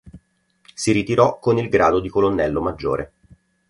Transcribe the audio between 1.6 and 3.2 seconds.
grado di colonnello maggiore.